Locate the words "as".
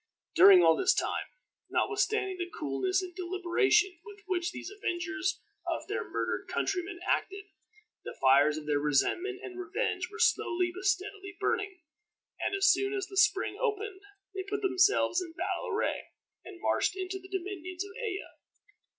12.55-12.65, 12.95-13.05